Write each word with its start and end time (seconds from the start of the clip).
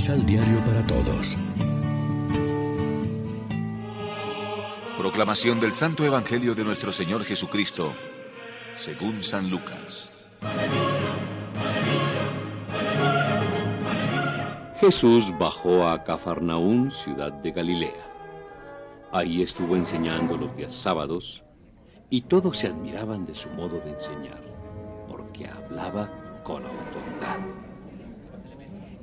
Misal 0.00 0.24
Diario 0.24 0.58
para 0.60 0.82
Todos. 0.86 1.36
Proclamación 4.96 5.60
del 5.60 5.74
Santo 5.74 6.06
Evangelio 6.06 6.54
de 6.54 6.64
nuestro 6.64 6.90
Señor 6.90 7.22
Jesucristo, 7.22 7.92
según 8.76 9.22
San 9.22 9.50
Lucas. 9.50 10.10
Jesús 14.80 15.34
bajó 15.38 15.86
a 15.86 16.02
Cafarnaún, 16.02 16.90
ciudad 16.90 17.32
de 17.32 17.52
Galilea. 17.52 18.10
Ahí 19.12 19.42
estuvo 19.42 19.76
enseñando 19.76 20.38
los 20.38 20.56
días 20.56 20.74
sábados 20.74 21.42
y 22.08 22.22
todos 22.22 22.56
se 22.56 22.68
admiraban 22.68 23.26
de 23.26 23.34
su 23.34 23.50
modo 23.50 23.78
de 23.80 23.90
enseñar, 23.90 24.40
porque 25.06 25.46
hablaba 25.46 26.10
con 26.42 26.64
autoridad. 26.64 27.69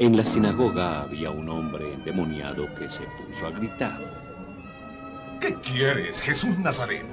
En 0.00 0.16
la 0.16 0.24
sinagoga 0.24 1.02
había 1.02 1.30
un 1.30 1.46
hombre 1.50 1.92
endemoniado 1.92 2.74
que 2.74 2.88
se 2.88 3.02
puso 3.02 3.46
a 3.46 3.50
gritar. 3.50 4.00
¿Qué 5.38 5.54
quieres, 5.56 6.22
Jesús 6.22 6.58
Nazareno? 6.58 7.10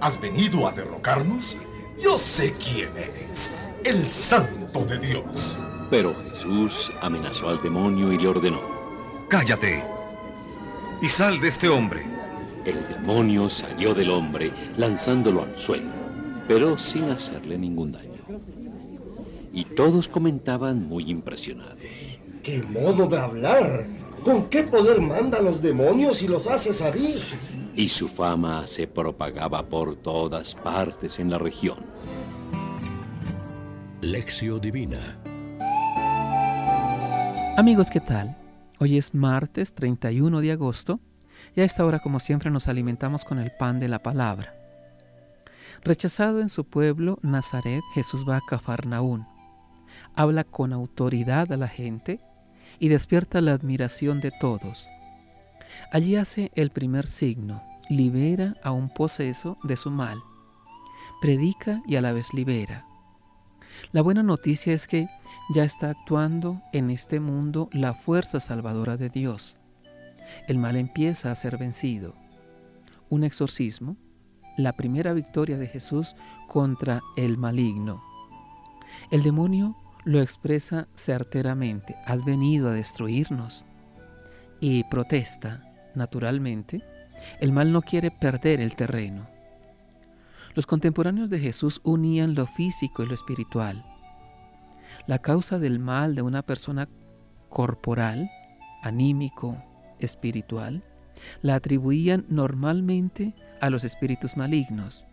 ¿Has 0.00 0.18
venido 0.18 0.66
a 0.66 0.72
derrocarnos? 0.72 1.54
Yo 2.02 2.16
sé 2.16 2.54
quién 2.54 2.96
eres, 2.96 3.52
el 3.84 4.10
Santo 4.10 4.86
de 4.86 4.98
Dios. 4.98 5.58
Pero 5.90 6.16
Jesús 6.30 6.90
amenazó 7.02 7.50
al 7.50 7.62
demonio 7.62 8.10
y 8.10 8.16
le 8.16 8.28
ordenó. 8.28 8.62
Cállate 9.28 9.84
y 11.02 11.10
sal 11.10 11.40
de 11.40 11.48
este 11.48 11.68
hombre. 11.68 12.06
El 12.64 12.88
demonio 12.88 13.50
salió 13.50 13.92
del 13.92 14.08
hombre 14.08 14.50
lanzándolo 14.78 15.42
al 15.42 15.58
suelo, 15.58 15.90
pero 16.48 16.78
sin 16.78 17.04
hacerle 17.10 17.58
ningún 17.58 17.92
daño. 17.92 18.22
Y 19.52 19.66
todos 19.66 20.08
comentaban 20.08 20.88
muy 20.88 21.10
impresionados. 21.10 21.76
¡Qué 22.42 22.62
modo 22.62 23.06
de 23.06 23.18
hablar! 23.18 23.86
¿Con 24.24 24.48
qué 24.48 24.62
poder 24.62 25.00
manda 25.00 25.38
a 25.38 25.42
los 25.42 25.60
demonios 25.60 26.22
y 26.22 26.28
los 26.28 26.46
hace 26.46 26.72
salir? 26.72 27.16
Y 27.74 27.88
su 27.88 28.08
fama 28.08 28.66
se 28.66 28.86
propagaba 28.86 29.62
por 29.62 29.96
todas 29.96 30.54
partes 30.54 31.18
en 31.18 31.30
la 31.30 31.38
región. 31.38 31.78
Lección 34.00 34.58
Divina 34.60 35.18
Amigos, 37.58 37.90
¿qué 37.90 38.00
tal? 38.00 38.34
Hoy 38.78 38.96
es 38.96 39.14
martes 39.14 39.74
31 39.74 40.40
de 40.40 40.52
agosto 40.52 40.98
y 41.54 41.60
a 41.60 41.64
esta 41.64 41.84
hora, 41.84 41.98
como 41.98 42.20
siempre, 42.20 42.50
nos 42.50 42.68
alimentamos 42.68 43.22
con 43.24 43.38
el 43.38 43.50
pan 43.50 43.80
de 43.80 43.88
la 43.88 44.02
palabra. 44.02 44.54
Rechazado 45.82 46.40
en 46.40 46.48
su 46.48 46.64
pueblo, 46.64 47.18
Nazaret, 47.20 47.82
Jesús 47.92 48.24
va 48.26 48.36
a 48.36 48.42
Cafarnaún. 48.48 49.26
Habla 50.14 50.44
con 50.44 50.72
autoridad 50.72 51.52
a 51.52 51.58
la 51.58 51.68
gente 51.68 52.20
y 52.80 52.88
despierta 52.88 53.40
la 53.40 53.52
admiración 53.52 54.20
de 54.20 54.32
todos. 54.32 54.88
Allí 55.92 56.16
hace 56.16 56.50
el 56.56 56.70
primer 56.70 57.06
signo, 57.06 57.62
libera 57.88 58.54
a 58.62 58.72
un 58.72 58.88
poseso 58.88 59.58
de 59.62 59.76
su 59.76 59.90
mal. 59.90 60.18
Predica 61.20 61.82
y 61.86 61.96
a 61.96 62.00
la 62.00 62.12
vez 62.12 62.32
libera. 62.32 62.86
La 63.92 64.02
buena 64.02 64.22
noticia 64.22 64.72
es 64.72 64.86
que 64.86 65.08
ya 65.54 65.64
está 65.64 65.90
actuando 65.90 66.62
en 66.72 66.90
este 66.90 67.20
mundo 67.20 67.68
la 67.72 67.94
fuerza 67.94 68.40
salvadora 68.40 68.96
de 68.96 69.10
Dios. 69.10 69.56
El 70.48 70.58
mal 70.58 70.76
empieza 70.76 71.30
a 71.30 71.34
ser 71.34 71.58
vencido. 71.58 72.14
Un 73.08 73.24
exorcismo, 73.24 73.96
la 74.56 74.74
primera 74.74 75.12
victoria 75.12 75.58
de 75.58 75.66
Jesús 75.66 76.14
contra 76.48 77.00
el 77.16 77.36
maligno. 77.36 78.02
El 79.10 79.22
demonio 79.22 79.76
lo 80.04 80.20
expresa 80.20 80.88
certeramente, 80.94 81.96
has 82.06 82.24
venido 82.24 82.68
a 82.68 82.72
destruirnos. 82.72 83.64
Y 84.60 84.84
protesta, 84.84 85.64
naturalmente, 85.94 86.82
el 87.40 87.52
mal 87.52 87.72
no 87.72 87.82
quiere 87.82 88.10
perder 88.10 88.60
el 88.60 88.76
terreno. 88.76 89.28
Los 90.54 90.66
contemporáneos 90.66 91.30
de 91.30 91.38
Jesús 91.38 91.80
unían 91.84 92.34
lo 92.34 92.46
físico 92.46 93.02
y 93.02 93.06
lo 93.06 93.14
espiritual. 93.14 93.84
La 95.06 95.18
causa 95.18 95.58
del 95.58 95.78
mal 95.78 96.14
de 96.14 96.22
una 96.22 96.42
persona 96.42 96.88
corporal, 97.48 98.30
anímico, 98.82 99.62
espiritual, 99.98 100.82
la 101.42 101.54
atribuían 101.56 102.24
normalmente 102.28 103.34
a 103.60 103.70
los 103.70 103.84
espíritus 103.84 104.36
malignos. 104.36 105.06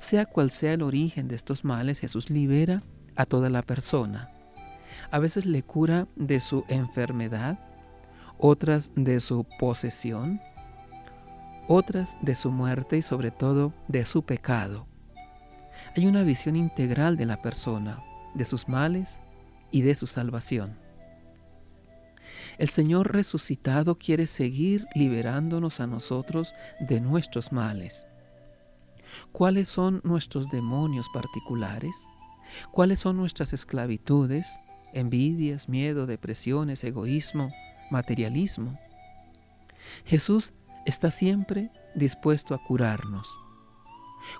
Sea 0.00 0.24
cual 0.26 0.50
sea 0.50 0.74
el 0.74 0.82
origen 0.82 1.28
de 1.28 1.34
estos 1.34 1.64
males, 1.64 1.98
Jesús 1.98 2.30
libera 2.30 2.82
a 3.16 3.26
toda 3.26 3.50
la 3.50 3.62
persona. 3.62 4.30
A 5.10 5.18
veces 5.18 5.46
le 5.46 5.62
cura 5.62 6.06
de 6.16 6.40
su 6.40 6.64
enfermedad, 6.68 7.58
otras 8.38 8.90
de 8.96 9.20
su 9.20 9.46
posesión, 9.58 10.40
otras 11.68 12.18
de 12.20 12.34
su 12.34 12.50
muerte 12.50 12.98
y 12.98 13.02
sobre 13.02 13.30
todo 13.30 13.72
de 13.88 14.04
su 14.06 14.24
pecado. 14.24 14.86
Hay 15.96 16.06
una 16.06 16.22
visión 16.22 16.56
integral 16.56 17.16
de 17.16 17.26
la 17.26 17.40
persona, 17.40 18.02
de 18.34 18.44
sus 18.44 18.68
males 18.68 19.20
y 19.70 19.82
de 19.82 19.94
su 19.94 20.06
salvación. 20.06 20.76
El 22.58 22.68
Señor 22.68 23.12
resucitado 23.12 23.98
quiere 23.98 24.26
seguir 24.26 24.86
liberándonos 24.94 25.80
a 25.80 25.86
nosotros 25.86 26.54
de 26.80 27.00
nuestros 27.00 27.52
males. 27.52 28.06
¿Cuáles 29.32 29.68
son 29.68 30.00
nuestros 30.04 30.48
demonios 30.48 31.08
particulares? 31.12 31.94
¿Cuáles 32.70 33.00
son 33.00 33.16
nuestras 33.16 33.52
esclavitudes? 33.52 34.60
Envidias, 34.92 35.68
miedo, 35.68 36.06
depresiones, 36.06 36.84
egoísmo, 36.84 37.52
materialismo. 37.90 38.78
Jesús 40.04 40.52
está 40.86 41.10
siempre 41.10 41.70
dispuesto 41.94 42.54
a 42.54 42.62
curarnos. 42.62 43.28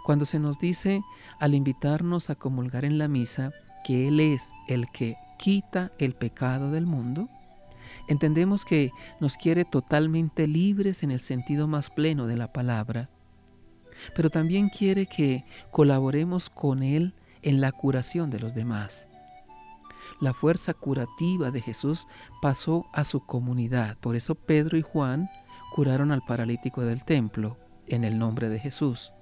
Cuando 0.04 0.24
se 0.24 0.38
nos 0.38 0.58
dice 0.58 1.02
al 1.38 1.54
invitarnos 1.54 2.30
a 2.30 2.34
comulgar 2.34 2.84
en 2.84 2.98
la 2.98 3.08
misa 3.08 3.52
que 3.84 4.08
Él 4.08 4.20
es 4.20 4.52
el 4.66 4.90
que 4.90 5.16
quita 5.38 5.92
el 5.98 6.14
pecado 6.14 6.70
del 6.70 6.86
mundo, 6.86 7.28
entendemos 8.08 8.64
que 8.64 8.90
nos 9.20 9.36
quiere 9.36 9.64
totalmente 9.64 10.46
libres 10.48 11.02
en 11.02 11.10
el 11.10 11.20
sentido 11.20 11.68
más 11.68 11.90
pleno 11.90 12.26
de 12.26 12.36
la 12.36 12.52
palabra, 12.52 13.10
pero 14.16 14.30
también 14.30 14.68
quiere 14.68 15.06
que 15.06 15.44
colaboremos 15.70 16.50
con 16.50 16.82
Él 16.82 17.14
en 17.44 17.60
la 17.60 17.70
curación 17.70 18.30
de 18.30 18.40
los 18.40 18.54
demás. 18.54 19.08
La 20.20 20.32
fuerza 20.32 20.74
curativa 20.74 21.50
de 21.50 21.60
Jesús 21.60 22.06
pasó 22.42 22.86
a 22.92 23.04
su 23.04 23.20
comunidad, 23.24 23.96
por 23.98 24.16
eso 24.16 24.34
Pedro 24.34 24.76
y 24.76 24.82
Juan 24.82 25.28
curaron 25.74 26.10
al 26.12 26.22
paralítico 26.22 26.82
del 26.82 27.04
templo 27.04 27.58
en 27.86 28.04
el 28.04 28.18
nombre 28.18 28.48
de 28.48 28.58
Jesús. 28.58 29.12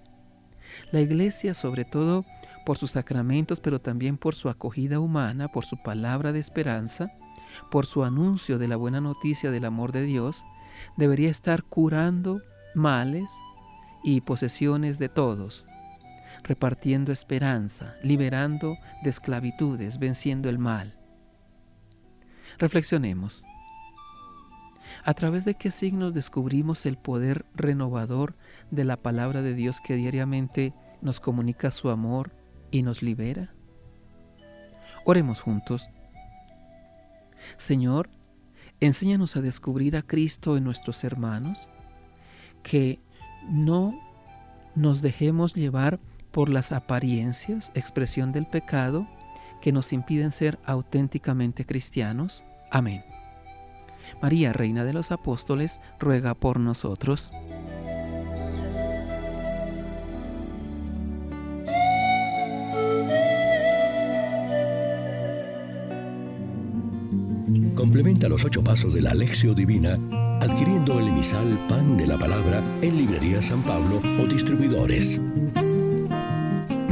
La 0.91 1.01
iglesia, 1.01 1.55
sobre 1.55 1.85
todo 1.85 2.25
por 2.65 2.79
sus 2.79 2.93
sacramentos, 2.93 3.61
pero 3.61 3.81
también 3.81 4.17
por 4.17 4.35
su 4.35 4.49
acogida 4.49 5.01
humana, 5.01 5.49
por 5.49 5.65
su 5.65 5.77
palabra 5.83 6.33
de 6.33 6.39
esperanza, 6.39 7.13
por 7.71 7.87
su 7.87 8.05
anuncio 8.05 8.59
de 8.59 8.69
la 8.69 8.77
buena 8.77 9.01
noticia 9.01 9.51
del 9.51 9.65
amor 9.65 9.93
de 9.93 10.03
Dios, 10.03 10.45
debería 10.97 11.31
estar 11.31 11.63
curando 11.65 12.41
males 12.75 13.31
y 14.05 14.21
posesiones 14.21 14.99
de 14.99 15.09
todos, 15.09 15.67
repartiendo 16.43 17.13
esperanza, 17.13 17.97
liberando 18.03 18.77
de 19.03 19.11
esclavitudes, 19.11 19.99
venciendo 19.99 20.49
el 20.49 20.59
mal. 20.59 20.97
Reflexionemos. 22.59 23.45
¿A 25.05 25.15
través 25.15 25.45
de 25.45 25.55
qué 25.55 25.71
signos 25.71 26.15
descubrimos 26.15 26.87
el 26.87 26.97
poder 26.97 27.47
renovador 27.55 28.35
de 28.71 28.85
la 28.85 28.97
palabra 28.97 29.43
de 29.43 29.55
Dios 29.55 29.81
que 29.81 29.97
diariamente 29.97 30.75
nos 31.01 31.19
comunica 31.19 31.71
su 31.71 31.91
amor 31.91 32.33
y 32.71 32.83
nos 32.83 33.03
libera? 33.03 33.55
Oremos 35.05 35.41
juntos. 35.41 35.89
Señor, 37.57 38.11
enséñanos 38.81 39.37
a 39.37 39.41
descubrir 39.41 39.97
a 39.97 40.03
Cristo 40.03 40.57
en 40.57 40.65
nuestros 40.65 41.03
hermanos, 41.05 41.69
que 42.63 43.01
no 43.49 43.99
nos 44.75 45.03
dejemos 45.03 45.55
llevar 45.55 45.99
por 46.33 46.49
las 46.49 46.73
apariencias, 46.73 47.71
expresión 47.75 48.33
del 48.33 48.47
pecado, 48.47 49.07
que 49.61 49.73
nos 49.73 49.93
impiden 49.93 50.33
ser 50.33 50.59
auténticamente 50.65 51.65
cristianos. 51.65 52.45
Amén. 52.71 53.05
María, 54.21 54.53
Reina 54.53 54.85
de 54.85 54.93
los 54.93 55.13
Apóstoles, 55.13 55.81
ruega 56.01 56.35
por 56.35 56.59
nosotros. 56.59 57.33
Complementa 67.77 68.29
los 68.29 68.45
ocho 68.45 68.63
pasos 68.63 68.95
de 68.95 69.03
la 69.03 69.11
Alexio 69.11 69.55
Divina 69.55 69.99
adquiriendo 70.43 70.99
el 70.99 71.09
emisal 71.09 71.57
Pan 71.69 71.97
de 71.97 72.07
la 72.07 72.19
Palabra 72.19 72.61
en 72.83 72.97
Librería 72.97 73.41
San 73.41 73.63
Pablo 73.63 74.03
o 74.21 74.27
distribuidores. 74.27 75.21